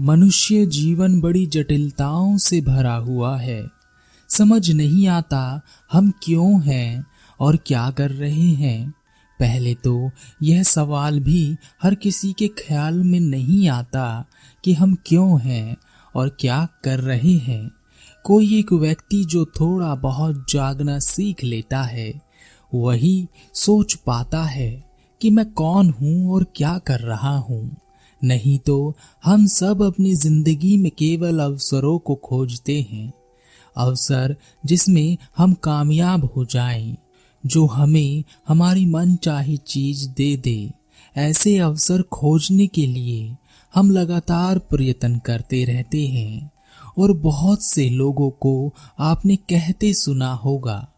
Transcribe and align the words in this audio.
मनुष्य 0.00 0.66
जीवन 0.66 1.20
बड़ी 1.20 1.46
जटिलताओं 1.46 2.36
से 2.36 2.60
भरा 2.60 2.94
हुआ 2.94 3.36
है। 3.38 3.66
समझ 4.28 4.70
नहीं 4.70 5.06
आता 5.08 5.60
हम 5.92 6.10
क्यों 6.22 6.62
हैं 6.62 7.04
और 7.40 7.56
क्या 7.56 7.90
कर 7.90 8.10
रहे 8.10 8.48
हैं। 8.54 8.90
पहले 9.40 9.74
तो 9.74 10.10
यह 10.42 10.62
सवाल 10.62 11.20
भी 11.20 11.56
हर 11.82 11.94
किसी 11.94 12.32
के 12.32 12.48
ख्याल 12.48 12.94
में 12.94 13.20
नहीं 13.20 13.68
आता 13.68 14.24
कि 14.64 14.74
हम 14.74 14.96
क्यों 15.06 15.40
हैं 15.40 15.76
और 16.14 16.28
क्या 16.40 16.68
कर 16.84 17.00
रहे 17.00 17.36
हैं। 17.38 17.70
कोई 18.24 18.58
एक 18.58 18.72
व्यक्ति 18.72 19.24
जो 19.24 19.44
थोड़ा 19.44 19.94
बहुत 19.94 20.44
जागना 20.50 20.98
सीख 20.98 21.44
लेता 21.44 21.82
है, 21.82 22.12
वही 22.74 23.26
सोच 23.54 23.94
पाता 23.94 24.42
है 24.42 24.84
कि 25.20 25.30
मैं 25.30 25.50
कौन 25.52 25.90
हूँ 25.90 26.32
और 26.32 26.46
क्या 26.56 26.78
कर 26.78 27.00
रहा 27.00 27.36
हूँ। 27.36 27.76
नहीं 28.24 28.58
तो 28.58 28.94
हम 29.24 29.46
सब 29.46 29.82
अपनी 29.82 30.14
ज़िंदगी 30.14 30.76
में 30.76 30.90
केवल 30.90 31.38
अवसरों 31.38 31.98
को 31.98 32.14
खोजते 32.14 32.80
हैं। 32.90 33.12
अवसर 33.76 34.36
जिसमें 34.66 35.16
हम 35.36 35.52
कामयाब 35.54 36.24
हो 36.36 36.44
जाएँ, 36.44 36.96
जो 37.44 37.66
हमें 37.66 38.24
हमारी 38.48 38.84
मन 38.86 39.16
चाही 39.16 39.56
चीज़ 39.56 40.08
दे 40.08 40.36
दे। 40.36 40.70
ऐसे 41.16 41.56
अवसर 41.58 42.02
खोजने 42.02 42.66
के 42.66 42.86
लिए 42.86 43.36
हम 43.74 43.90
लगातार 43.90 44.58
प्रयत्न 44.58 45.18
करते 45.18 45.64
रहते 45.64 46.06
हैं 46.06 46.50
और 46.98 47.12
बहुत 47.12 47.64
से 47.64 47.88
लोगों 47.88 48.30
को 48.30 48.72
आपने 48.98 49.36
कहते 49.36 49.92
सुना 49.94 50.32
होगा 50.34 50.88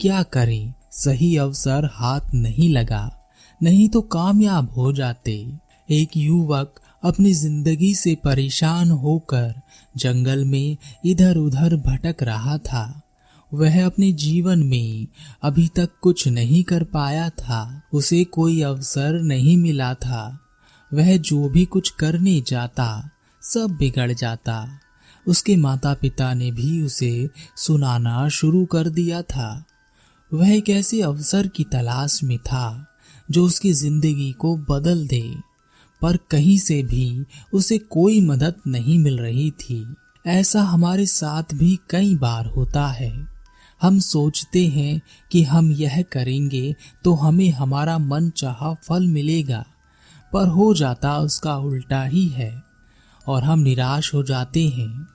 क्या 0.00 0.22
करें? 0.22 0.74
सही 0.90 1.36
अवसर 1.36 1.88
हाथ 1.92 2.34
नहीं 2.34 2.68
लगा 2.68 3.18
नहीं 3.62 3.88
तो 3.88 4.00
कामयाब 4.00 4.70
हो 4.70 4.92
जाते। 4.92 5.34
एक 5.92 6.16
युवक 6.16 6.74
अपनी 7.04 7.32
ज़िंदगी 7.32 7.94
से 7.94 8.14
परेशान 8.14 8.90
होकर 8.90 9.54
जंगल 9.96 10.44
में 10.44 10.76
इधर 11.04 11.36
उधर 11.36 11.76
भटक 11.76 12.22
रहा 12.22 12.58
था। 12.58 13.02
वह 13.54 13.86
अपने 13.86 14.12
जीवन 14.12 14.62
में 14.62 15.06
अभी 15.42 15.68
तक 15.68 15.88
कुछ 16.02 16.28
नहीं 16.28 16.62
कर 16.64 16.84
पाया 16.84 17.30
था। 17.30 17.82
उसे 17.94 18.24
कोई 18.24 18.62
अवसर 18.62 19.20
नहीं 19.22 19.56
मिला 19.56 19.94
था। 19.94 20.38
वह 20.94 21.16
जो 21.16 21.48
भी 21.48 21.64
कुछ 21.64 21.90
करने 21.90 22.42
जाता, 22.46 23.10
सब 23.42 23.76
बिगड़ 23.78 24.12
जाता। 24.12 24.78
उसके 25.26 25.56
माता 25.56 25.94
पिता 25.94 26.34
ने 26.34 26.50
भी 26.50 26.82
उसे 26.82 27.28
सुनाना 27.56 28.28
शुरू 28.28 28.64
कर 28.64 28.88
दिया 28.88 29.22
था। 29.22 29.64
वह 30.34 30.54
एक 30.54 30.68
ऐसे 30.68 31.02
अवसर 31.02 31.46
की 31.46 31.64
तलाश 31.64 32.22
में 32.22 32.38
था, 32.38 32.86
जो 33.30 33.44
उसकी 33.44 33.72
ज़िंदगी 33.72 34.32
को 34.32 34.56
बदल 34.56 35.06
दे। 35.06 35.51
पर 36.02 36.16
कहीं 36.30 36.58
से 36.58 36.82
भी 36.82 37.24
उसे 37.54 37.78
कोई 37.78 38.20
मदद 38.20 38.54
नहीं 38.66 38.98
मिल 38.98 39.18
रही 39.18 39.50
थी। 39.50 39.84
ऐसा 40.26 40.62
हमारे 40.62 41.06
साथ 41.06 41.54
भी 41.54 41.78
कई 41.90 42.14
बार 42.14 42.46
होता 42.46 42.86
है। 42.86 43.12
हम 43.82 43.98
सोचते 43.98 44.66
हैं 44.66 45.00
कि 45.30 45.42
हम 45.42 45.70
यह 45.72 46.02
करेंगे 46.02 46.74
तो 47.04 47.14
हमें 47.14 47.48
हमारा 47.50 47.98
मन 47.98 48.28
चाह 48.30 48.72
फल 48.74 49.06
मिलेगा, 49.06 49.64
पर 50.32 50.48
हो 50.48 50.74
जाता 50.74 51.16
उसका 51.18 51.56
उल्टा 51.56 52.02
ही 52.04 52.26
है, 52.26 52.52
और 53.26 53.42
हम 53.44 53.58
निराश 53.58 54.12
हो 54.14 54.22
जाते 54.22 54.66
हैं। 54.68 55.06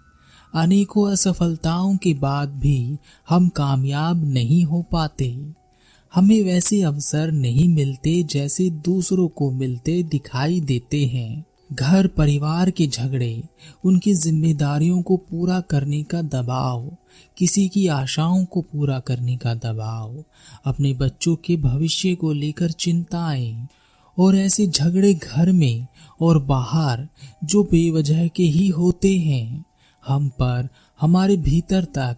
अनेकों 0.56 1.12
असफलताओं 1.12 1.96
के 1.98 2.14
बाद 2.14 2.50
भी 2.50 2.98
हम 3.30 3.48
कामयाब 3.50 4.24
नहीं 4.26 4.64
हो 4.64 4.82
पाते। 4.92 5.32
हमें 6.18 6.44
वैसे 6.44 6.82
अवसर 6.82 7.32
नहीं 7.32 7.70
मिलते 7.70 8.23
जैसे 8.23 8.70
दूसरों 8.70 9.28
को 9.28 9.52
मिलते 9.52 10.04
दिखाई 10.04 10.62
देते 10.62 11.06
हैं। 11.06 11.46
घर 11.74 12.08
परिवार 12.08 12.72
के 12.72 12.88
झगड़े, 12.88 13.44
उनकी 13.86 14.14
जिम्मेदारियों 14.14 15.02
को 15.02 15.18
पूरा 15.18 15.59
करने 15.59 16.04
का 16.04 16.22
दबाव, 16.22 16.98
किसी 17.38 17.70
की 17.70 17.88
आशाओं 17.88 18.46
को 18.46 18.62
पूरा 18.62 19.00
करने 19.00 19.38
का 19.38 19.54
दबाव, 19.54 20.24
अपने 20.66 20.94
बच्चों 20.94 21.36
के 21.36 21.58
भविष्य 21.58 22.16
को 22.16 22.31
लेकर 22.31 22.72
चिंताएँ, 22.72 23.68
और 24.20 24.36
ऐसे 24.36 24.68
झगड़े 24.68 25.14
घर 25.14 25.52
में 25.52 25.88
और 26.22 26.44
बाहर 26.44 27.08
जो 27.44 27.64
बेवजह 27.64 28.28
के 28.28 28.44
ही 28.44 28.68
होते 28.68 29.18
हैं, 29.18 29.66
हम 30.08 30.30
पर, 30.30 30.70
हमारे 31.02 31.38
भीतर 31.38 31.84
तक 31.84 32.18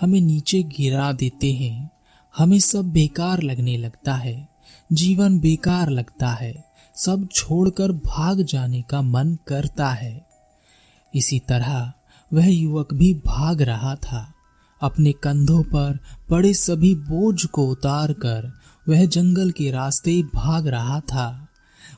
हमें 0.00 0.20
नीचे 0.20 0.62
गिरा 0.62 1.12
देते 1.12 1.52
हैं। 1.52 1.90
हमें 2.36 2.60
सब 2.60 2.92
बेकार 2.92 3.42
लगने 3.42 3.76
लगता 3.76 4.14
है, 4.14 4.48
जीवन 4.92 5.38
बेकार 5.38 5.90
लगता 5.90 6.28
है, 6.28 6.64
सब 6.96 7.28
छोड़कर 7.32 7.92
भाग 7.92 8.42
जाने 8.42 8.82
का 8.82 9.02
मन 9.02 9.38
करता 9.46 9.90
है। 9.90 10.26
इसी 11.14 11.38
तरह 11.38 11.92
वह 12.32 12.46
युवक 12.46 12.94
भी 12.94 13.14
भाग 13.14 13.62
रहा 13.62 13.94
था। 13.94 14.32
अपने 14.82 15.12
कंधों 15.12 15.62
पर 15.62 15.98
पड़े 16.30 16.54
सभी 16.54 16.94
बोझ 16.94 17.44
को 17.44 17.66
उतार 17.66 18.12
कर 18.12 18.52
वह 18.88 19.06
जंगल 19.06 19.50
के 19.50 19.70
रास्ते 19.70 20.22
भाग 20.22 20.68
रहा 20.68 21.00
था। 21.00 21.48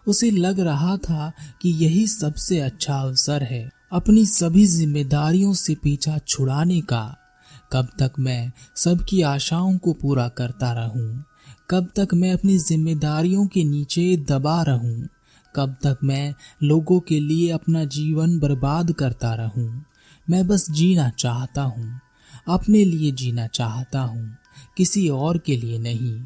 उसे 0.08 0.30
लग 0.30 0.60
रहा 0.60 0.96
था 0.96 1.32
कि 1.62 1.70
यही 1.70 2.06
सबसे 2.06 2.60
अच्छा 2.60 2.94
अवसर 2.94 3.42
है 3.42 3.70
अपनी 3.92 4.26
सभी 4.26 4.66
जिम्मेदारियों 4.66 5.54
से 5.54 5.74
पीछा 5.74 6.18
छुड़ाने 6.18 6.80
का। 6.80 7.16
कब 7.72 7.88
तक 7.98 8.12
मैं 8.18 8.52
सबकी 8.76 9.22
आशाओं 9.22 9.78
को 9.78 9.92
पूरा 9.92 10.28
करता 10.28 10.72
रहूँ? 10.72 11.24
कब 11.70 11.88
तक 11.96 12.14
मैं 12.14 12.32
अपनी 12.32 12.58
जिम्मेदारियों 12.58 13.46
के 13.46 13.64
नीचे 13.64 14.16
दबा 14.16 14.62
रहूँ? 14.62 15.08
कब 15.56 15.76
तक 15.82 15.98
मैं 16.04 16.34
लोगों 16.62 17.00
के 17.00 17.20
लिए 17.20 17.50
अपना 17.50 17.84
जीवन 17.84 18.38
बर्बाद 18.38 18.92
करता 18.92 19.34
रहूँ? 19.34 19.84
मैं 20.30 20.46
बस 20.46 20.70
जीना 20.70 21.08
चाहता 21.08 21.62
हूँ, 21.62 22.00
अपने 22.48 22.84
लिए 22.84 23.10
जीना 23.12 23.46
चाहता 23.46 24.00
हूँ, 24.00 24.36
किसी 24.76 25.08
और 25.08 25.38
के 25.38 25.56
लिए 25.56 25.78
नहीं। 25.78 26.20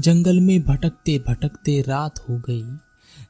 जंगल 0.00 0.40
में 0.40 0.62
भटकते 0.62 1.18
भटकते 1.28 1.80
रात 1.80 2.18
हो 2.18 2.38
गई। 2.38 2.64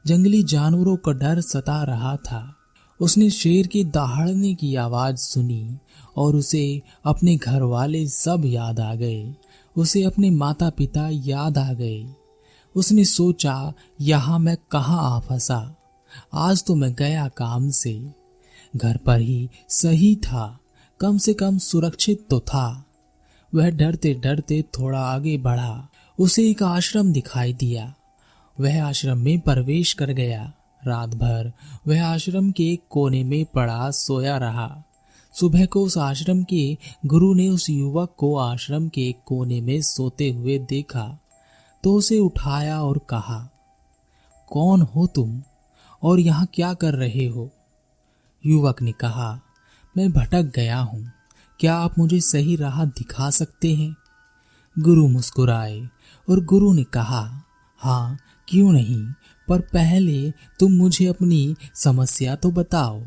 जंगली 0.05 0.43
जानवरों 0.43 0.95
का 0.97 1.11
डर 1.11 1.41
सता 1.41 1.83
रहा 1.83 2.15
था। 2.15 2.55
उसने 3.01 3.29
शेर 3.29 3.67
के 3.67 3.83
दहाड़ने 3.83 4.55
की 4.55 4.75
आवाज़ 4.75 5.15
सुनी 5.15 5.77
और 6.17 6.35
उसे 6.35 6.81
अपने 7.05 7.35
घर 7.35 7.61
वाले 7.61 8.07
सब 8.07 8.41
याद 8.45 8.79
आ 8.79 8.95
गए। 8.95 9.35
उसे 9.77 10.03
अपने 10.03 10.29
माता 10.29 10.69
पिता 10.69 11.09
याद 11.11 11.57
आ 11.57 11.73
गए। 11.73 12.05
उसने 12.75 13.05
सोचा, 13.05 13.73
यहाँ 14.01 14.39
मैं 14.39 14.57
कहा 14.71 14.97
आ 14.97 15.19
फंसा? 15.19 15.75
आज 16.33 16.63
तो 16.63 16.75
मैं 16.75 16.93
गया 16.93 17.27
काम 17.27 17.69
से। 17.69 18.11
घर 18.75 18.97
पर 18.97 19.19
ही 19.19 19.49
सही 19.69 20.15
था, 20.15 20.59
कम 20.99 21.17
से 21.17 21.33
कम 21.33 21.57
सुरक्षित 21.57 22.27
तो 22.29 22.39
था। 22.39 22.85
वह 23.55 23.69
डरते 23.69 24.13
डरते 24.13 24.61
थोड़ा 24.61 24.99
आगे 24.99 25.37
बढ़ा। 25.37 25.87
उसे 26.19 26.49
एक 26.49 26.63
आश्रम 26.63 27.13
दिखाई 27.13 27.53
दिया। 27.53 27.93
वह 28.59 28.83
आश्रम 28.83 29.17
में 29.17 29.39
प्रवेश 29.39 29.93
कर 29.93 30.11
गया। 30.11 30.53
रात 30.87 31.09
भर 31.09 31.51
वह 31.87 32.05
आश्रम 32.05 32.51
के 32.51 32.75
कोने 32.89 33.23
में 33.23 33.45
पड़ा 33.45 33.89
सोया 33.91 34.37
रहा। 34.37 34.83
सुबह 35.33 35.65
को 35.65 35.83
उस 35.83 35.97
आश्रम 35.97 36.43
के 36.43 36.77
गुरु 37.05 37.33
ने 37.33 37.47
उस 37.49 37.69
युवक 37.69 38.13
को 38.17 38.35
आश्रम 38.37 38.87
के 38.87 39.11
कोने 39.25 39.61
में 39.61 39.81
सोते 39.81 40.29
हुए 40.31 40.57
देखा 40.59 41.07
तो 41.83 41.93
उसे 41.93 42.19
उठाया 42.19 42.81
और 42.81 42.97
कहा, 43.09 43.39
कौन 44.49 44.81
हो 44.81 45.07
तुम 45.07 45.41
और 46.03 46.19
यहाँ 46.19 46.47
क्या 46.53 46.73
कर 46.73 46.93
रहे 46.93 47.25
हो? 47.27 47.49
युवक 48.43 48.81
ने 48.81 48.91
कहा, 48.91 49.39
मैं 49.95 50.11
भटक 50.11 50.51
गया 50.55 50.79
हूँ। 50.79 51.11
क्या 51.59 51.75
आप 51.75 51.97
मुझे 51.99 52.19
सही 52.19 52.55
राह 52.55 52.83
दिखा 52.85 53.29
सकते 53.29 53.73
हैं? 53.75 53.95
गुरु 54.75 55.07
मुस्कुराए 55.07 55.79
और 56.27 56.43
गुरु 56.45 56.73
ने 56.73 56.83
कहा 56.83 57.21
हाँ 57.81 58.17
क्यों 58.47 58.71
नहीं? 58.71 59.05
पर 59.47 59.59
पहले 59.73 60.31
तुम 60.59 60.71
मुझे 60.71 61.07
अपनी 61.07 61.55
समस्या 61.75 62.35
तो 62.35 62.51
बताओ। 62.51 63.03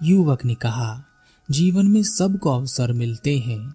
युवक 0.00 0.44
ने 0.44 0.54
कहा, 0.54 1.04
जीवन 1.50 1.86
में 1.86 2.02
सबको 2.02 2.50
अवसर 2.50 2.92
मिलते 2.92 3.38
हैं। 3.38 3.74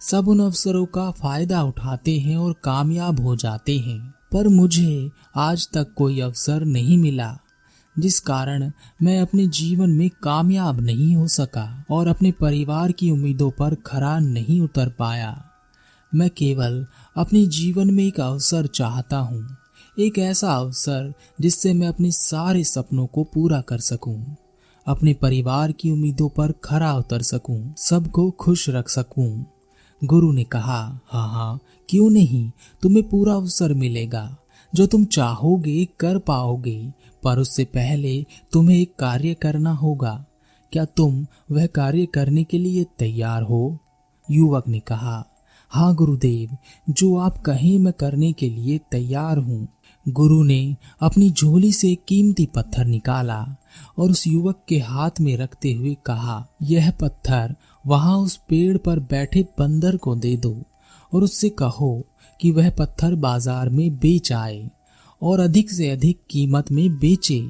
सब 0.00 0.28
उन 0.28 0.40
अवसरों 0.40 0.84
का 0.86 1.10
फ़ायदा 1.10 1.62
उठाते 1.62 2.18
हैं 2.18 2.36
और 2.36 2.52
कामयाब 2.64 3.20
हो 3.20 3.36
जाते 3.36 3.78
हैं। 3.78 4.14
पर 4.32 4.48
मुझे 4.48 5.10
आज 5.36 5.68
तक 5.74 5.92
कोई 5.96 6.20
अवसर 6.20 6.64
नहीं 6.64 6.98
मिला, 6.98 7.38
जिस 7.98 8.20
कारण 8.20 8.70
मैं 9.02 9.20
अपने 9.20 9.46
जीवन 9.46 9.90
में 9.90 10.08
कामयाब 10.22 10.80
नहीं 10.80 11.16
हो 11.16 11.26
सका 11.28 11.84
और 11.90 12.08
अपने 12.08 12.32
परिवार 12.32 12.92
की 12.92 13.10
उम्मीदों 13.10 13.50
पर 13.50 13.74
खरा 13.74 14.18
नहीं 14.18 14.60
उतर 14.60 14.88
पाया। 14.88 15.44
मैं 16.14 16.30
केवल 16.30 16.86
अपने 17.16 17.46
जीवन 17.46 17.90
में 17.90 18.04
एक 18.04 18.20
अवसर 18.20 18.66
चाहता 18.66 19.18
हूँ। 19.18 19.56
एक 19.98 20.18
ऐसा 20.18 20.54
अवसर 20.54 21.14
जिससे 21.40 21.72
मैं 21.72 21.88
अपने 21.88 22.10
सारे 22.10 22.64
सपनों 22.64 23.06
को 23.06 23.24
पूरा 23.24 23.60
कर 23.60 23.78
सकूँ 23.78 24.36
अपने 24.86 25.14
परिवार 25.14 25.72
की 25.72 25.90
उम्मीदों 25.90 26.28
पर 26.28 26.52
खरा 26.64 26.94
उतर 26.94 27.22
सकूँ, 27.22 27.74
सबको 27.76 28.30
खुश 28.30 28.68
रख 28.68 28.88
सकूँ। 28.88 29.46
गुरु 30.04 30.32
ने 30.32 30.44
कहा 30.44 31.00
हाँ 31.06 31.28
हाँ 31.28 31.60
क्यों 31.88 32.10
नहीं? 32.10 32.50
तुम्हें 32.82 33.08
पूरा 33.08 33.34
अवसर 33.34 33.74
मिलेगा। 33.74 34.36
जो 34.74 34.86
तुम 34.86 35.04
चाहोगे 35.04 35.88
कर 36.00 36.18
पाओगे 36.18 36.92
पर 37.22 37.38
उससे 37.38 37.64
पहले 37.64 38.26
तुम्हें 38.52 38.78
एक 38.78 38.94
कार्य 38.98 39.34
करना 39.34 39.72
होगा। 39.72 40.24
क्या 40.72 40.84
तुम 40.84 41.26
वह 41.50 41.66
कार्य 41.66 42.06
करने 42.06 42.44
के 42.44 42.58
लिए 42.58 42.84
तैयार 42.98 43.42
हो? 43.42 43.78
युवक 44.30 44.68
ने 44.68 44.80
कहा 44.80 45.24
हाँ 45.68 45.94
गुरुदेव 45.94 46.56
जो 46.90 47.16
आप 47.16 47.38
कहें 47.38 47.78
मैं 47.78 47.92
करने 47.92 48.32
के 48.32 48.50
लिए 48.50 48.80
तैयार 48.90 49.38
हूँ 49.38 49.68
गुरु 50.06 50.42
ने 50.42 50.76
अपनी 51.00 51.30
झोली 51.30 51.72
से 51.72 51.94
कीमती 52.08 52.46
पत्थर 52.46 52.84
निकाला 52.84 53.40
और 53.98 54.10
उस 54.10 54.26
युवक 54.26 54.60
के 54.68 54.78
हाथ 54.78 55.20
में 55.20 55.36
रखते 55.36 55.72
हुए 55.72 55.94
कहा, 56.06 56.46
यह 56.62 56.90
पत्थर 56.90 57.54
वहाँ 57.86 58.16
उस 58.18 58.36
पेड़ 58.48 58.76
पर 58.76 58.98
बैठे 59.00 59.42
बंदर 59.58 59.96
को 59.96 60.14
दे 60.16 60.36
दो 60.36 60.62
और 61.12 61.24
उससे 61.24 61.48
कहो 61.48 62.06
कि 62.40 62.50
वह 62.50 62.70
पत्थर 62.70 63.14
बाज़ार 63.14 63.68
में 63.68 63.96
बेच 63.96 64.32
आए 64.32 64.68
और 65.22 65.40
अधिक 65.40 65.70
से 65.70 65.90
अधिक 65.90 66.20
कीमत 66.30 66.72
में 66.72 66.98
बेचे। 66.98 67.46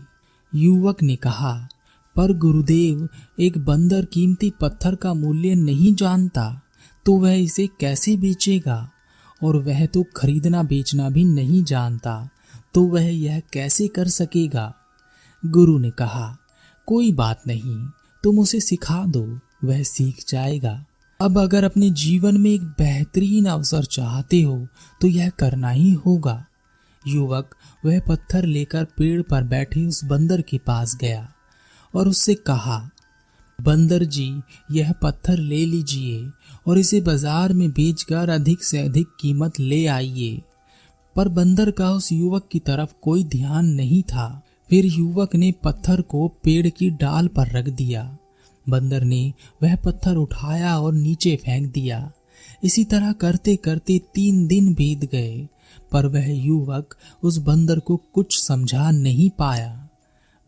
युवक 0.52 1.02
ने 1.02 1.16
कहा, 1.16 1.68
पर 2.16 2.36
गुरुदेव, 2.38 3.08
एक 3.40 3.58
बंदर 3.58 4.04
कीमती 4.04 4.52
पत्थर 4.60 4.94
का 4.94 5.14
मूल्य 5.14 5.54
नहीं 5.54 5.94
जानता 5.94 6.60
तो 7.06 7.16
वह 7.16 7.32
इसे 7.34 7.66
कैसे 7.80 8.16
बेचेगा? 8.16 8.90
और 9.40 9.56
वह 9.56 9.84
तो 9.86 10.04
खरीदना 10.16 10.62
बेचना 10.62 11.08
भी 11.10 11.24
नहीं 11.24 11.62
जानता। 11.64 12.28
तो 12.74 12.82
वह 12.84 13.08
यह 13.08 13.40
कैसे 13.52 13.86
कर 13.88 14.08
सकेगा? 14.08 14.72
गुरु 15.42 15.78
ने 15.78 15.90
कहा, 15.90 16.36
कोई 16.88 17.12
बात 17.12 17.42
नहीं, 17.46 17.78
तुम 18.24 18.38
उसे 18.38 18.60
सिखा 18.60 19.04
दो, 19.06 19.26
वह 19.64 19.82
सीख 19.82 20.24
जाएगा। 20.28 20.84
अब 21.20 21.38
अगर 21.38 21.64
अपने 21.64 21.90
जीवन 21.90 22.40
में 22.40 22.50
एक 22.50 22.62
बेहतरीन 22.78 23.46
अवसर 23.46 23.84
चाहते 23.84 24.40
हो 24.42 24.56
तो 25.00 25.08
यह 25.08 25.28
करना 25.38 25.70
ही 25.70 25.92
होगा। 26.06 26.44
युवक 27.02 27.54
वह 27.84 28.00
पत्थर 28.00 28.44
लेकर 28.44 28.84
पेड़ 28.98 29.22
पर 29.22 29.42
बैठे 29.44 29.84
उस 29.86 30.04
बंदर 30.04 30.40
के 30.42 30.58
पास 30.58 30.96
गया 31.00 31.28
और 31.94 32.08
उससे 32.08 32.34
कहा, 32.34 32.78
बंदर 33.60 34.04
जी, 34.04 34.42
यह 34.72 34.92
पत्थर 34.92 35.38
ले 35.38 35.64
लीजिए 35.66 36.26
और 36.66 36.78
इसे 36.78 37.00
बाज़ार 37.00 37.52
में 37.52 37.70
बेचकर 37.70 38.28
अधिक 38.30 38.64
से 38.64 38.78
अधिक 38.78 39.08
कीमत 39.20 39.60
ले 39.60 39.84
आइए। 39.86 40.40
पर 41.16 41.28
बंदर 41.28 41.70
का 41.70 41.90
उस 41.90 42.12
युवक 42.12 42.48
की 42.52 42.58
तरफ़ 42.58 42.94
कोई 43.02 43.24
ध्यान 43.24 43.66
नहीं 43.66 44.02
था। 44.02 44.42
फिर 44.70 44.86
युवक 44.86 45.34
ने 45.34 45.52
पत्थर 45.52 46.00
को 46.00 46.28
पेड़ 46.28 46.68
की 46.68 46.90
डाल 46.90 47.28
पर 47.28 47.48
रख 47.48 47.68
दिया। 47.68 48.18
बंदर 48.68 49.04
ने 49.04 49.32
वह 49.62 49.76
पत्थर 49.76 50.16
उठाया 50.16 50.78
और 50.78 50.94
नीचे 50.94 51.36
फेंक 51.36 51.72
दिया। 51.72 52.12
इसी 52.64 52.84
तरह 52.84 53.12
करते 53.12 53.56
करते 53.56 54.00
तीन 54.14 54.46
दिन 54.46 54.74
बीत 54.74 55.10
गए, 55.10 55.48
पर 55.92 56.06
वह 56.06 56.30
युवक 56.30 56.96
उस 57.22 57.38
बंदर 57.38 57.78
को 57.78 57.96
कुछ 57.96 58.44
समझा 58.44 58.90
नहीं 58.90 59.30
पाया। 59.30 59.88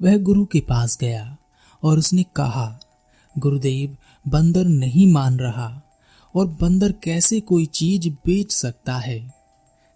वह 0.03 0.19
गुरु 0.19 0.45
के 0.45 0.61
पास 0.61 0.99
गया 1.01 1.37
और 1.83 1.99
उसने 1.99 2.23
कहा, 2.37 2.81
गुरुदेव, 3.39 3.97
बंदर 4.29 4.65
नहीं 4.65 5.07
मान 5.07 5.37
रहा, 5.37 5.83
और 6.35 6.47
बंदर 6.47 6.93
कैसे 6.93 7.41
कोई 7.41 7.67
चीज़ 7.67 8.09
बेच 8.09 8.53
सकता 8.53 8.97
है? 8.97 9.36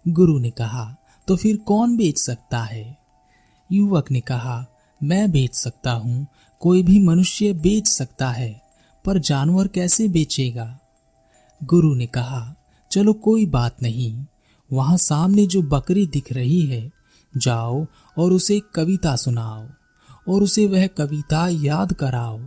गुरु 0.07 0.39
ने 0.39 0.49
कहा 0.49 0.95
तो 1.27 1.35
फिर 1.35 1.57
कौन 1.57 1.97
बेच 1.97 2.17
सकता 2.17 2.59
है? 2.59 2.97
युवक 3.71 4.11
ने 4.11 4.19
कहा, 4.19 4.65
मैं 5.03 5.31
बेच 5.31 5.55
सकता 5.55 5.91
हूँ, 5.91 6.27
कोई 6.59 6.83
भी 6.83 6.99
मनुष्य 6.99 7.53
बेच 7.53 7.87
सकता 7.87 8.29
है, 8.29 8.61
पर 9.05 9.17
जानवर 9.17 9.67
कैसे 9.67 10.07
बेचेगा? 10.07 10.79
गुरु 11.63 11.95
ने 11.95 12.05
कहा, 12.05 12.55
चलो 12.91 13.13
कोई 13.13 13.45
बात 13.45 13.77
नहीं, 13.83 14.25
वहाँ 14.73 14.97
सामने 14.97 15.45
जो 15.45 15.61
बकरी 15.61 16.07
दिख 16.07 16.33
रही 16.33 16.65
है, 16.65 16.91
जाओ 17.37 17.85
और 18.17 18.31
उसे 18.31 18.61
कविता 18.75 19.15
सुनाओ, 19.15 19.67
और 20.33 20.43
उसे 20.43 20.67
वह 20.67 20.87
कविता 20.87 21.47
याद 21.49 21.93
कराओ। 21.93 22.39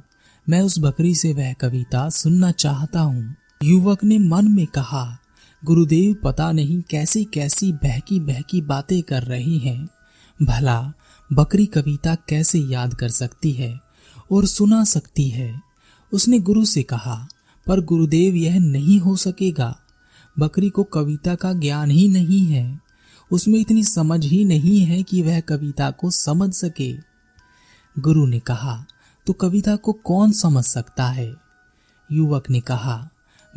मैं 0.48 0.60
उस 0.60 0.78
बकरी 0.78 1.14
से 1.14 1.32
वह 1.32 1.52
कविता 1.52 2.08
सुनना 2.08 2.50
चाहता 2.50 3.00
हूँ। 3.00 3.34
युवक 3.64 4.04
ने 4.04 4.18
मन 4.18 4.48
में 4.48 4.66
कहा 4.66 5.18
गुरुदेव 5.64 6.16
पता 6.24 6.52
नहीं 6.52 6.82
कैसी 6.82 7.24
कैसी 7.24 7.72
बहकी 7.72 8.20
बहकी 8.20 8.60
बातें 8.60 9.02
कर 9.02 9.22
रही 9.22 9.58
हैं। 9.58 9.88
भला, 10.42 10.92
बकरी 11.32 11.66
कविता 11.66 12.14
कैसे 12.14 12.58
याद 12.58 12.94
कर 12.94 13.08
सकती 13.08 13.52
है 13.52 13.80
और 14.32 14.46
सुना 14.46 14.84
सकती 14.84 15.28
है? 15.28 15.60
उसने 16.12 16.38
गुरु 16.38 16.64
से 16.64 16.82
कहा, 16.82 17.28
पर 17.66 17.80
गुरुदेव 17.80 18.34
यह 18.34 18.58
नहीं 18.58 19.00
हो 19.00 19.16
सकेगा। 19.16 19.76
बकरी 20.38 20.70
को 20.70 20.82
कविता 20.82 21.34
का 21.34 21.52
ज्ञान 21.52 21.90
ही 21.90 22.08
नहीं 22.08 22.46
है। 22.46 22.80
उसमें 23.30 23.58
इतनी 23.58 23.84
समझ 23.84 24.24
ही 24.24 24.44
नहीं 24.44 24.80
है 24.80 25.02
कि 25.02 25.22
वह 25.22 25.40
कविता 25.40 25.90
को 25.90 26.10
समझ 26.10 26.54
सके। 26.54 26.92
गुरु 28.00 28.26
ने 28.26 28.38
कहा 28.38 28.84
तो 29.26 29.32
कविता 29.32 29.76
को 29.76 29.92
कौन 29.92 30.32
समझ 30.32 30.64
सकता 30.64 31.06
है? 31.06 31.34
युवक 32.12 32.50
ने 32.50 32.60
कहा, 32.60 33.08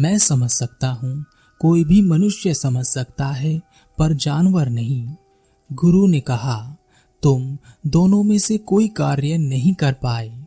मैं 0.01 0.17
समझ 0.17 0.49
सकता 0.49 0.89
हूँ 0.89 1.25
कोई 1.59 1.83
भी 1.83 2.01
मनुष्य 2.01 2.53
समझ 2.53 2.85
सकता 2.85 3.27
है, 3.27 3.61
पर 3.97 4.13
जानवर 4.13 4.69
नहीं। 4.69 5.07
गुरु 5.73 6.07
ने 6.07 6.19
कहा, 6.19 6.75
तुम 7.23 7.57
दोनों 7.87 8.23
में 8.23 8.39
से 8.39 8.57
कोई 8.57 8.87
कार्य 8.87 9.37
नहीं 9.37 9.73
कर 9.73 9.93
पाए। 9.93 10.45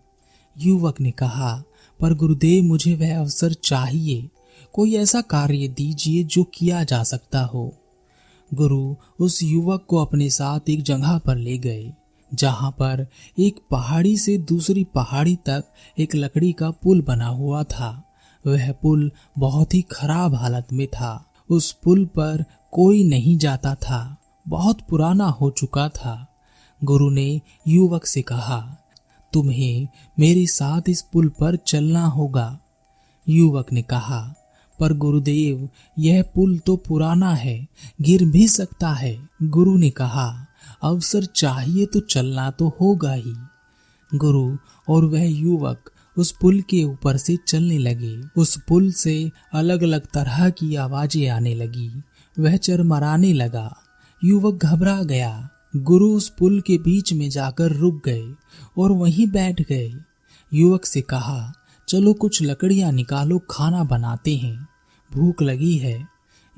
युवक 0.58 1.00
ने 1.00 1.10
कहा, 1.10 1.62
पर 2.00 2.14
गुरुदेव, 2.14 2.64
मुझे 2.64 2.94
वह 2.94 3.18
अवसर 3.18 3.52
चाहिए। 3.52 4.28
कोई 4.72 4.94
ऐसा 4.94 5.20
कार्य 5.20 5.68
दीजिए 5.68 6.24
जो 6.24 6.44
किया 6.44 6.84
जा 6.84 7.02
सकता 7.02 7.40
हो। 7.40 7.74
गुरु 8.54 8.96
उस 9.20 9.42
युवक 9.42 9.84
को 9.88 9.96
अपने 9.96 10.30
साथ 10.30 10.60
एक 10.68 10.82
जगह 10.82 11.18
पर 11.18 11.36
ले 11.36 11.58
गए, 11.58 11.92
जहाँ 12.34 12.70
पर 12.70 13.06
एक 13.38 13.60
पहाड़ी 13.70 14.18
से 14.18 14.38
दूसरी 14.38 14.84
पहाड़ी 14.84 15.36
तक 15.36 15.64
एक 15.98 16.14
लकड़ी 16.14 16.52
का 16.52 16.70
पुल 16.70 17.02
बना 17.02 17.26
हुआ 17.26 17.62
था। 17.62 18.09
वह 18.46 18.72
पुल 18.72 19.12
बहुत 19.38 19.74
ही 19.74 19.82
खराब 19.82 20.34
हालत 20.34 20.68
में 20.72 20.86
था। 20.86 21.24
उस 21.50 21.72
पुल 21.72 22.04
पर 22.04 22.44
कोई 22.72 23.04
नहीं 23.04 23.38
जाता 23.38 23.74
था। 23.74 24.16
बहुत 24.48 24.80
पुराना 24.80 25.24
हो 25.24 25.50
चुका 25.50 25.88
था। 25.88 26.26
गुरु 26.84 27.10
ने 27.10 27.40
युवक 27.68 28.06
से 28.06 28.22
कहा, 28.22 28.76
तुम्हें 29.32 29.88
मेरे 30.18 30.46
साथ 30.46 30.82
इस 30.88 31.02
पुल 31.02 31.28
पर 31.28 31.56
चलना 31.56 32.06
होगा। 32.06 32.58
युवक 33.28 33.72
ने 33.72 33.82
कहा, 33.82 34.34
पर 34.80 34.92
गुरुदेव, 34.92 35.68
यह 35.98 36.22
पुल 36.22 36.58
तो 36.58 36.76
पुराना 36.76 37.34
है, 37.34 37.68
गिर 38.00 38.24
भी 38.24 38.48
सकता 38.48 38.90
है। 38.90 39.28
गुरु 39.42 39.76
ने 39.76 39.90
कहा, 39.90 40.46
अवसर 40.82 41.24
चाहिए 41.24 41.86
तो 41.86 42.00
चलना 42.00 42.50
तो 42.50 42.68
होगा 42.68 43.12
ही। 43.12 43.34
गुरु 44.14 44.56
और 44.88 45.04
वह 45.04 45.24
युवक 45.24 45.90
उस 46.20 46.30
पुल 46.40 46.60
के 46.60 46.84
ऊपर 46.84 47.16
से 47.16 47.38
चलने 47.48 47.78
लगे। 47.78 48.20
उस 48.36 48.62
पुल 48.68 48.92
से 48.92 49.30
अलग 49.52 49.82
अलग 49.82 50.00
तरह 50.00 50.50
की 50.50 50.74
आवाज़ें 50.74 51.28
आने 51.28 51.54
लगी। 51.54 52.02
वह 52.38 52.56
चरमराने 52.56 53.32
लगा। 53.32 53.76
युवक 54.24 54.54
घबरा 54.54 55.02
गया। 55.02 55.48
गुरु 55.76 56.12
उस 56.12 56.28
पुल 56.28 56.60
के 56.60 56.78
बीच 56.78 57.12
में 57.12 57.30
जाकर 57.30 57.72
रुक 57.72 58.02
गए 58.04 58.34
और 58.78 58.92
वहीं 58.92 59.26
बैठ 59.26 59.62
गए। 59.62 59.92
युवक 60.54 60.84
से 60.84 61.00
कहा, 61.00 61.52
चलो 61.88 62.12
कुछ 62.12 62.42
लकड़ियाँ 62.42 62.92
निकालो, 62.92 63.38
खाना 63.50 63.84
बनाते 63.84 64.36
हैं। 64.36 64.68
भूख 65.12 65.42
लगी 65.42 65.76
है। 65.76 66.08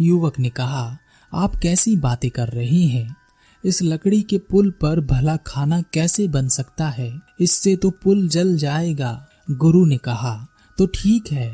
युवक 0.01 0.39
ने 0.39 0.49
कहा, 0.49 0.99
आप 1.35 1.57
कैसी 1.57 1.97
बातें 1.97 2.31
कर 2.31 2.49
रहे 2.49 2.83
हैं? 2.83 3.17
इस 3.65 3.83
लकड़ी 3.83 4.23
के 4.23 4.39
पुल 4.39 4.71
पर 4.71 5.01
भला 5.01 5.37
खाना 5.37 5.83
कैसे 5.83 6.29
बन 6.29 6.49
सकता 6.49 6.89
है? 6.89 7.21
इससे 7.41 7.77
तो 7.77 7.91
पुल 7.91 8.29
जल 8.29 8.57
जाएगा। 8.57 9.29
गुरु 9.49 9.85
ने 9.87 9.97
कहा 9.97 10.35
तो 10.79 10.87
ठीक 10.87 11.33
है, 11.33 11.53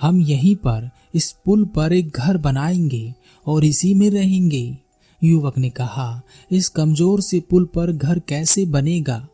हम 0.00 0.20
यहीं 0.20 0.54
पर 0.56 0.88
इस 1.14 1.30
पुल 1.44 1.64
पर 1.66 1.92
एक 1.92 2.10
घर 2.10 2.36
बनाएँगे 2.36 3.14
और 3.46 3.64
इसी 3.64 3.92
में 3.94 4.08
रहेंगे। 4.10 4.76
युवक 5.22 5.58
ने 5.58 5.70
कहा, 5.70 6.20
इस 6.52 6.68
कमज़ोर 6.68 7.20
से 7.20 7.40
पुल 7.40 7.64
पर 7.64 7.92
घर 7.92 8.18
कैसे 8.18 8.64
बनेगा? 8.66 9.26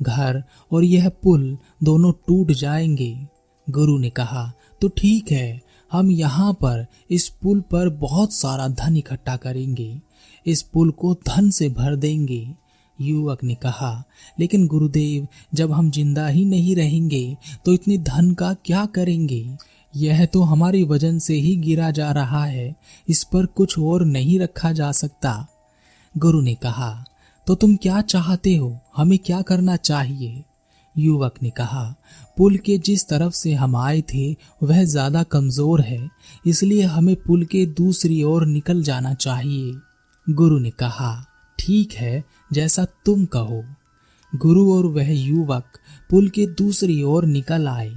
घर 0.00 0.42
और 0.72 0.84
यह 0.84 1.08
पुल 1.22 1.56
दोनों 1.84 2.12
टूट 2.26 2.52
जाएँगे। 2.52 3.16
गुरु 3.66 3.98
ने 3.98 4.10
कहा 4.10 4.52
तो 4.82 4.88
ठीक 4.88 5.32
है, 5.32 5.60
हम 5.92 6.10
यहाँ 6.10 6.52
पर 6.54 6.86
इस 7.10 7.28
पुल 7.42 7.60
पर 7.60 7.88
बहुत 7.90 8.32
सारा 8.32 8.68
धन 8.68 8.96
इकट्ठा 8.96 9.36
करेंगे। 9.36 10.00
इस 10.46 10.62
पुल 10.62 10.90
को 10.90 11.12
धन 11.26 11.50
से 11.50 11.68
भर 11.68 11.96
देंगे। 11.96 12.46
युवक 12.98 13.44
ने 13.44 13.54
कहा, 13.54 14.04
लेकिन 14.38 14.66
गुरुदेव, 14.66 15.26
जब 15.54 15.72
हम 15.72 15.90
ज़िंदा 15.90 16.26
ही 16.28 16.44
नहीं 16.44 16.76
रहेंगे 16.76 17.36
तो 17.64 17.72
इतने 17.72 17.98
धन 18.00 18.32
का 18.32 18.52
क्या 18.64 18.84
करेंगे? 18.88 19.46
यह 19.94 20.24
तो 20.26 20.42
हमारी 20.42 20.82
वज़न 20.84 21.18
से 21.18 21.34
ही 21.34 21.54
गिरा 21.56 21.90
जा 21.90 22.10
रहा 22.12 22.44
है, 22.44 22.74
इस 23.08 23.22
पर 23.24 23.46
कुछ 23.46 23.78
और 23.78 24.04
नहीं 24.06 24.38
रखा 24.40 24.72
जा 24.72 24.90
सकता। 24.94 25.46
गुरु 26.14 26.40
ने 26.40 26.54
कहा 26.54 27.04
तो 27.46 27.54
तुम 27.54 27.76
क्या 27.76 28.00
चाहते 28.02 28.54
हो? 28.56 28.78
हमें 28.96 29.18
क्या 29.18 29.40
करना 29.42 29.76
चाहिए? 29.78 30.42
युवक 30.96 31.34
ने 31.42 31.50
कहा, 31.50 31.84
पुल 32.36 32.56
के 32.56 32.76
जिस 32.78 33.06
तरफ़ 33.08 33.32
से 33.32 33.52
हम 33.54 33.76
आए 33.76 34.00
थे, 34.04 34.32
वह 34.62 34.82
ज़्यादा 34.84 35.22
कमज़ोर 35.22 35.80
है, 35.80 36.08
इसलिए 36.46 36.82
हमें 36.84 37.14
पुल 37.16 37.44
के 37.44 37.64
दूसरी 37.74 38.22
ओर 38.22 38.46
निकल 38.46 38.82
जाना 38.82 39.12
चाहिए। 39.16 39.74
गुरु 40.26 40.58
ने 40.58 40.70
कहा 40.72 41.12
ठीक 41.66 41.92
है 41.92 42.24
जैसा 42.52 42.84
तुम 42.84 43.24
कहो। 43.24 43.64
गुरु 44.36 44.72
और 44.72 44.86
वह 44.86 45.10
युवक 45.10 45.64
पुल 46.10 46.28
के 46.28 46.46
दूसरी 46.46 47.02
ओर 47.02 47.24
निकल 47.24 47.68
आए। 47.68 47.96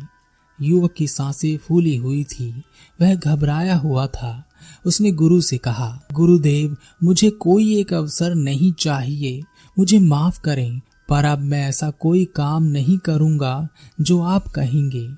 युवक 0.62 0.94
की 0.94 1.08
साँसें 1.08 1.58
फूली 1.58 1.96
हुई 1.96 2.24
थी। 2.24 2.64
वह 3.02 3.16
घबराया 3.16 3.76
हुआ 3.76 4.08
था। 4.08 4.44
उसने 4.86 5.12
गुरु 5.12 5.42
से 5.42 5.58
कहा, 5.58 6.02
गुरुदेव, 6.14 6.78
मुझे 7.04 7.30
कोई 7.30 7.80
एक 7.80 7.94
अवसर 7.94 8.36
नहीं 8.36 8.74
चाहिए। 8.74 9.44
मुझे 9.80 10.00
माफ़ 10.00 10.42
करें, 10.42 10.82
पर 11.10 11.26
अब 11.26 11.40
मैं 11.40 11.70
ऐसा 11.70 11.90
कोई 11.90 12.26
काम 12.26 12.64
नहीं 12.64 12.98
करूँगा 12.98 13.68
जो 14.02 14.22
आप 14.22 14.48
कहेंगे। 14.48 15.10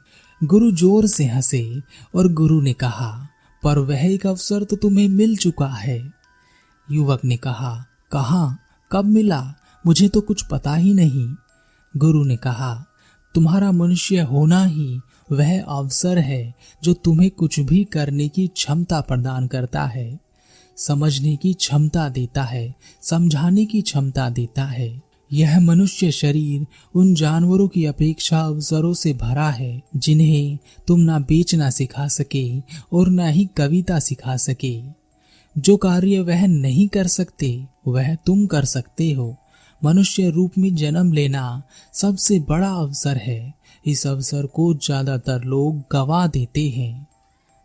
गुरु 0.44 0.72
ज़ोर 0.72 1.08
से 1.08 1.26
हंसे 1.26 1.82
और 2.16 2.34
गुरु 2.34 2.62
ने 2.62 2.74
कहा, 2.74 3.28
पर 3.64 3.80
वह 3.80 4.06
एक 4.14 4.28
अवसर 4.28 4.64
तो 4.64 4.76
तुम्हें 4.76 5.10
मिल 5.10 5.38
चुका 5.38 5.68
है। 5.68 6.14
युवक 6.92 7.26
ने 7.26 7.38
कहा 7.38 7.86
कहा, 8.12 8.58
कब 8.92 9.06
मिला? 9.06 9.54
मुझे 9.86 10.08
तो 10.08 10.22
कुछ 10.22 10.42
पता 10.42 10.76
ही 10.76 10.94
नहीं। 10.94 11.36
गुरु 11.98 12.24
ने 12.24 12.36
कहा, 12.36 12.86
तुम्हारा 13.36 13.72
मनुष्य 13.72 14.20
होना 14.22 14.66
ही 14.66 15.00
वह 15.32 15.64
अवसर 15.64 16.18
है 16.20 16.54
जो 16.84 16.94
तुम्हें 16.94 17.32
कुछ 17.32 17.60
भी 17.60 17.84
करने 17.84 18.28
की 18.28 18.48
क्षमता 18.48 19.02
प्रदान 19.02 19.48
करता 19.48 19.84
है, 19.84 20.20
समझने 20.78 21.36
की 21.36 21.54
क्षमता 21.54 22.10
देता 22.10 22.44
है, 22.44 22.76
समझाने 23.02 23.66
की 23.66 23.82
क्षमता 23.82 24.30
देता 24.30 24.66
है। 24.66 25.02
यह 25.34 25.60
मनुष्य 25.60 26.12
शरीर 26.12 26.68
उन 26.96 27.14
जानवरों 27.16 27.68
की 27.68 27.86
अपेक्षा 27.86 28.42
अवसरों 28.42 28.94
से 28.94 29.14
भरा 29.14 29.50
है, 29.50 29.82
जिन्हें 29.96 30.58
तुम 30.88 31.00
ना 31.00 31.20
बेचना 31.20 31.70
सिखा 31.70 32.08
सके 32.08 32.60
और 32.94 33.10
ना 33.10 33.28
ही 33.28 33.50
कविता 33.58 34.00
सिखा 34.00 34.38
सके। 34.38 35.01
जो 35.56 35.76
कार्य 35.78 36.20
वह 36.20 36.46
नहीं 36.48 36.88
कर 36.88 37.08
सकते, 37.08 37.66
वह 37.88 38.14
तुम 38.16 38.46
कर 38.46 38.66
सकते 38.66 39.12
हो। 39.12 39.36
मनुष्य 39.82 40.30
रूप 40.30 40.58
में 40.58 40.74
जन्म 40.76 41.12
लेना 41.14 41.62
सबसे 41.94 42.40
बड़ा 42.40 42.70
अवसर 42.70 43.18
है। 43.18 43.54
इस 43.86 44.06
अवसर 44.08 44.46
को 44.46 44.74
ज़्यादातर 44.76 45.44
लोग 45.44 45.84
गवा 45.92 46.26
देते 46.28 46.68
हैं। 46.70 47.08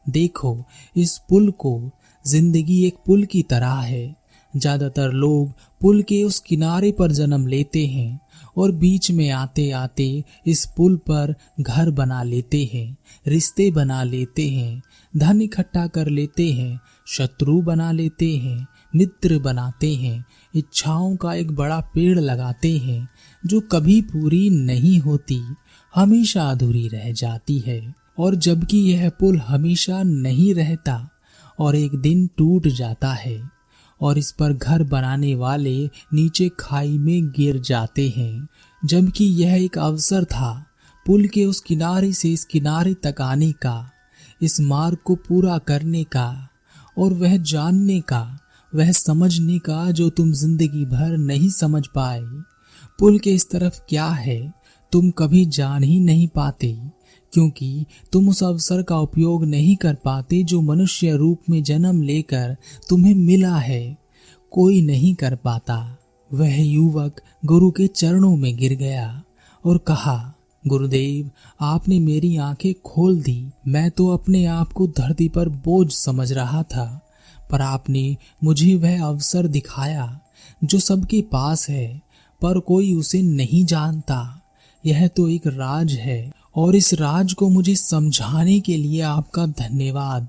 देखो, 0.06 0.56
इस 0.96 1.16
पुल 1.28 1.50
को 1.50 1.80
ज़िंदगी 2.24 2.84
एक 2.86 2.96
पुल 3.06 3.24
की 3.24 3.42
तरह 3.42 3.74
है। 3.80 4.14
ज़्यादातर 4.54 5.12
लोग 5.12 5.52
पुल 5.80 6.02
के 6.02 6.22
उस 6.24 6.38
किनारे 6.40 6.92
पर 6.92 7.12
जन्म 7.12 7.46
लेते 7.46 7.86
हैं 7.86 8.20
और 8.56 8.72
बीच 8.72 9.10
में 9.10 9.28
आते 9.30 9.70
आते 9.70 10.24
इस 10.46 10.64
पुल 10.66 10.96
पर 11.10 11.34
घर 11.60 11.90
बना 11.90 12.22
लेते 12.22 12.70
हैं, 12.74 12.96
रिश्ते 13.26 13.70
बना 13.70 14.02
लेते 14.02 14.48
हैं। 14.48 14.82
धन 15.16 15.42
इकट्ठा 15.42 15.86
कर 15.86 16.08
लेते 16.08 16.52
हैं, 16.52 16.80
शत्रु 17.06 17.62
बना 17.62 17.92
लेते 17.92 18.36
हैं, 18.36 18.66
मित्र 18.96 19.38
बनाते 19.38 19.94
हैं, 19.94 20.24
इच्छाओं 20.54 21.16
का 21.16 21.34
एक 21.34 21.50
बड़ा 21.50 21.80
पेड़ 21.80 22.20
लगाते 22.20 22.78
हैं, 22.78 23.08
जो 23.46 23.60
कभी 23.60 24.00
पूरी 24.00 24.50
नहीं 24.50 25.00
होती, 25.00 25.42
हमेशा 25.94 26.50
अधूरी 26.50 26.88
रह 26.88 27.12
जाती 27.12 27.58
है। 27.58 27.94
और 28.18 28.34
जबकि 28.34 28.78
यह 28.78 29.10
पुल 29.10 29.38
हमेशा 29.38 30.02
नहीं 30.02 30.54
रहता, 30.54 31.10
और 31.58 31.76
एक 31.76 31.94
दिन 31.94 32.30
टूट 32.36 32.66
जाता 32.66 33.12
है, 33.12 33.50
और 34.00 34.18
इस 34.18 34.32
पर 34.32 34.52
घर 34.52 34.82
बनाने 34.82 35.34
वाले 35.34 35.86
नीचे 36.14 36.50
खाई 36.60 36.98
में 36.98 37.28
गिर 37.28 37.58
जाते 37.58 38.14
हैं। 38.16 38.48
जबकि 38.84 39.24
यह 39.24 39.64
एक 39.64 39.78
अवसर 39.78 40.24
था, 40.24 40.66
पुल 41.06 41.28
के 41.28 41.44
उस 41.44 41.60
किनारे 41.60 42.12
से 42.12 42.32
इस 42.32 42.44
किनारे 42.44 42.94
तक 42.94 43.20
आने 43.20 43.52
का। 43.52 43.90
इस 44.42 44.60
मार्ग 44.60 44.98
को 45.04 45.14
पूरा 45.14 45.58
करने 45.58 46.04
का 46.04 46.48
और 46.98 47.12
वह 47.12 47.36
जानने 47.36 48.00
का, 48.00 48.38
वह 48.74 48.92
समझने 48.92 49.58
का 49.58 49.90
जो 49.90 50.08
तुम 50.10 50.32
ज़िंदगी 50.32 50.84
भर 50.84 51.16
नहीं 51.16 51.50
समझ 51.50 51.86
पाए। 51.86 52.22
पुल 52.98 53.18
के 53.18 53.34
इस 53.34 53.50
तरफ़ 53.50 53.80
क्या 53.88 54.06
है, 54.06 54.52
तुम 54.92 55.10
कभी 55.10 55.46
जान 55.46 55.82
ही 55.82 56.00
नहीं 56.00 56.28
पाते, 56.28 56.78
क्योंकि 57.32 57.86
तुम 58.12 58.28
उस 58.28 58.42
अवसर 58.42 58.82
का 58.82 58.98
उपयोग 58.98 59.44
नहीं 59.44 59.76
कर 59.76 59.94
पाते 59.94 60.42
जो 60.42 60.60
मनुष्य 60.60 61.16
रूप 61.16 61.40
में 61.50 61.62
जन्म 61.62 62.02
लेकर 62.02 62.56
तुम्हें 62.88 63.14
मिला 63.14 63.56
है। 63.56 63.96
कोई 64.50 64.82
नहीं 64.82 65.14
कर 65.14 65.34
पाता। 65.34 65.98
वह 66.32 66.62
युवक 66.62 67.20
गुरु 67.44 67.70
के 67.70 67.86
चरणों 67.86 68.36
में 68.36 68.56
गिर 68.56 68.74
गया 68.74 69.22
और 69.64 69.78
कहा 69.78 70.32
गुरुदेव, 70.66 71.30
आपने 71.60 71.98
मेरी 72.00 72.36
आँखें 72.36 72.72
खोल 72.84 73.20
दी। 73.22 73.50
मैं 73.68 73.90
तो 73.90 74.06
अपने 74.08 74.44
आप 74.44 74.72
को 74.72 74.86
धरती 74.86 75.28
पर 75.28 75.48
बोझ 75.48 75.90
समझ 75.92 76.32
रहा 76.32 76.62
था, 76.62 77.08
पर 77.50 77.60
आपने 77.60 78.16
मुझे 78.44 78.74
वह 78.74 79.04
अवसर 79.04 79.46
दिखाया 79.46 80.20
जो 80.64 80.78
सबके 80.78 81.20
पास 81.22 81.68
है, 81.70 82.02
पर 82.42 82.58
कोई 82.58 82.94
उसे 82.94 83.22
नहीं 83.22 83.64
जानता। 83.64 84.42
यह 84.84 85.06
तो 85.06 85.28
एक 85.28 85.46
राज 85.46 85.92
है, 85.92 86.32
और 86.56 86.76
इस 86.76 86.94
राज 86.94 87.32
को 87.32 87.48
मुझे 87.48 87.74
समझाने 87.74 88.60
के 88.60 88.76
लिए 88.76 89.00
आपका 89.00 89.46
धन्यवाद। 89.46 90.28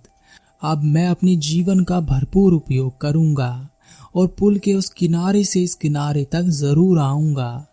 अब 0.63 0.83
मैं 0.83 1.07
अपने 1.07 1.35
जीवन 1.35 1.83
का 1.83 1.99
भरपूर 1.99 2.53
उपयोग 2.53 2.97
करूँगा, 3.01 3.69
और 4.15 4.27
पुल 4.27 4.57
के 4.57 4.73
उस 4.73 4.89
किनारे 4.89 5.43
से 5.43 5.63
इस 5.63 5.75
किनारे 5.75 6.23
तक 6.23 6.41
ज़रूर 6.41 6.99
आऊँगा। 6.99 7.65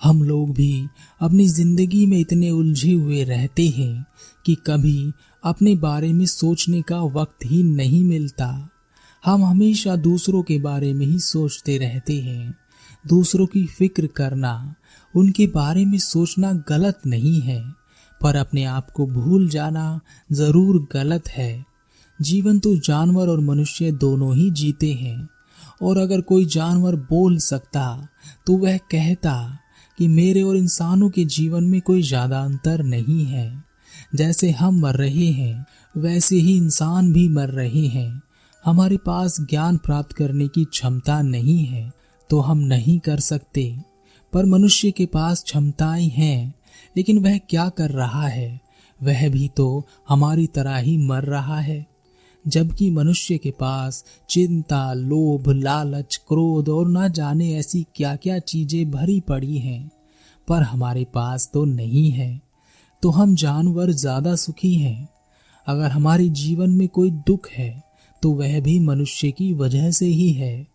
हम 0.00 0.22
लोग 0.22 0.52
भी 0.54 0.86
अपनी 1.20 1.46
ज़िंदगी 1.48 2.04
में 2.06 2.18
इतने 2.18 2.50
उलझे 2.50 2.92
हुए 2.92 3.22
रहते 3.24 3.68
हैं 3.68 4.06
कि 4.46 4.54
कभी 4.66 5.12
अपने 5.44 5.74
बारे 5.76 6.12
में 6.12 6.24
सोचने 6.26 6.82
का 6.82 7.00
वक्त 7.12 7.44
ही 7.46 7.62
नहीं 7.64 8.02
मिलता। 8.04 8.46
हम 9.24 9.44
हमेशा 9.44 9.96
दूसरों 9.98 10.42
के 10.42 10.58
बारे 10.58 10.92
में 10.92 11.06
ही 11.06 11.18
सोचते 11.18 11.76
रहते 11.78 12.20
हैं। 12.20 12.54
दूसरों 13.04 13.46
की 13.46 13.64
फ़िक्र 13.68 14.06
करना, 14.06 14.74
उनके 15.14 15.46
बारे 15.46 15.84
में 15.84 15.98
सोचना 15.98 16.52
गलत 16.68 17.00
नहीं 17.06 17.40
है, 17.40 17.62
पर 18.20 18.36
अपने 18.36 18.64
आप 18.64 18.90
को 18.90 19.06
भूल 19.08 19.48
जाना 19.48 20.00
ज़रूर 20.30 20.86
गलत 20.92 21.28
है। 21.28 21.64
जीवन 22.18 22.58
तो 22.58 22.74
जानवर 22.78 23.28
और 23.28 23.40
मनुष्य 23.40 23.90
दोनों 23.92 24.34
ही 24.36 24.50
जीते 24.52 24.92
हैं, 24.92 25.28
और 25.82 25.98
अगर 25.98 26.20
कोई 26.22 26.44
जानवर 26.46 26.96
बोल 27.10 27.38
सकता 27.40 28.08
तो 28.46 28.56
वह 28.56 28.76
कहता 28.90 29.58
कि 30.00 30.06
मेरे 30.08 30.42
और 30.42 30.56
इंसानों 30.56 31.08
के 31.10 31.24
जीवन 31.24 31.64
में 31.64 31.80
कोई 31.80 32.02
ज़्यादा 32.02 32.40
अंतर 32.40 32.82
नहीं 32.82 33.24
है। 33.24 33.64
जैसे 34.14 34.50
हम 34.50 34.78
मर 34.80 34.94
रहे 34.94 35.26
हैं, 35.26 35.66
वैसे 35.94 36.36
ही 36.36 36.56
इंसान 36.56 37.12
भी 37.12 37.28
मर 37.28 37.48
रहे 37.48 37.86
हैं। 37.86 38.22
हमारे 38.64 38.96
पास 38.96 39.36
ज्ञान 39.40 39.76
प्राप्त 39.76 40.12
करने 40.12 40.48
की 40.48 40.64
क्षमता 40.64 41.20
नहीं 41.22 41.64
है 41.66 41.92
तो 42.30 42.40
हम 42.40 42.58
नहीं 42.58 42.98
कर 42.98 43.20
सकते। 43.20 43.64
पर 44.32 44.44
मनुष्य 44.44 44.90
के 44.90 45.06
पास 45.06 45.42
क्षमताएँ 45.42 46.08
हैं, 46.08 46.54
लेकिन 46.96 47.18
वह 47.18 47.38
क्या 47.38 47.68
कर 47.68 47.90
रहा 47.90 48.26
है? 48.26 48.60
वह 49.02 49.28
भी 49.28 49.48
तो 49.48 49.86
हमारी 50.08 50.46
तरह 50.46 50.76
ही 50.76 50.96
मर 50.98 51.24
रहा 51.24 51.60
है। 51.60 51.86
जबकि 52.44 52.90
मनुष्य 52.90 53.36
के 53.38 53.50
पास 53.50 54.04
चिंता, 54.30 54.92
लोभ, 54.94 55.48
लालच, 55.50 56.16
क्रोध 56.28 56.68
और 56.68 56.88
न 56.88 57.08
जाने 57.12 57.52
ऐसी 57.54 57.84
क्या 57.94 58.14
क्या 58.16 58.38
चीज़ें 58.40 58.90
भरी 58.90 59.20
पड़ी 59.20 59.58
हैं, 59.58 59.90
पर 60.48 60.62
हमारे 60.62 61.04
पास 61.14 61.50
तो 61.54 61.64
नहीं 61.66 62.10
है। 62.10 62.40
तो 63.02 63.10
हम 63.10 63.34
जानवर 63.36 63.90
ज़्यादा 63.92 64.34
सुखी 64.36 64.74
हैं। 64.74 65.08
अगर 65.66 65.90
हमारे 65.90 66.28
जीवन 66.30 66.70
में 66.70 66.88
कोई 66.88 67.10
दुख 67.10 67.48
है 67.48 67.72
तो 68.22 68.30
वह 68.32 68.60
भी 68.60 68.78
मनुष्य 68.80 69.30
की 69.30 69.52
वजह 69.52 69.90
से 69.90 70.06
ही 70.06 70.30
है। 70.32 70.66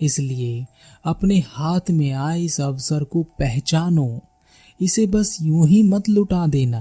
इसलिए 0.00 0.64
अपने 1.04 1.38
हाथ 1.46 1.90
में 1.90 2.10
आए 2.12 2.40
इस 2.42 2.60
अवसर 2.60 3.04
को 3.04 3.22
पहचानो। 3.38 4.08
इसे 4.80 5.06
बस 5.06 5.36
यूँ 5.42 5.66
ही 5.66 5.82
मत 5.82 6.08
लुटा 6.08 6.46
देना। 6.46 6.80